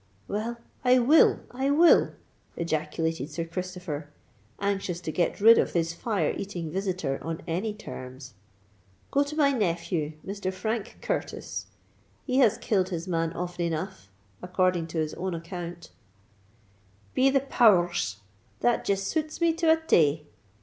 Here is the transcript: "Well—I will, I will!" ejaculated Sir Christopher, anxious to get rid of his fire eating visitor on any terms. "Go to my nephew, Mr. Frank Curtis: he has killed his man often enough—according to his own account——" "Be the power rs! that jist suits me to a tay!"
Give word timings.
"Well—I 0.27 0.97
will, 0.97 1.41
I 1.51 1.69
will!" 1.69 2.13
ejaculated 2.57 3.29
Sir 3.29 3.45
Christopher, 3.45 4.09
anxious 4.59 4.99
to 5.01 5.11
get 5.11 5.39
rid 5.39 5.59
of 5.59 5.73
his 5.73 5.93
fire 5.93 6.33
eating 6.35 6.71
visitor 6.71 7.19
on 7.23 7.41
any 7.45 7.71
terms. 7.75 8.33
"Go 9.11 9.21
to 9.21 9.35
my 9.35 9.51
nephew, 9.51 10.13
Mr. 10.25 10.51
Frank 10.51 10.97
Curtis: 11.03 11.67
he 12.25 12.39
has 12.39 12.57
killed 12.57 12.89
his 12.89 13.07
man 13.07 13.31
often 13.33 13.63
enough—according 13.65 14.87
to 14.87 14.97
his 14.97 15.13
own 15.13 15.35
account——" 15.35 15.89
"Be 17.13 17.29
the 17.29 17.41
power 17.41 17.85
rs! 17.85 18.15
that 18.61 18.83
jist 18.83 19.05
suits 19.05 19.39
me 19.39 19.53
to 19.53 19.71
a 19.71 19.77
tay!" 19.77 20.25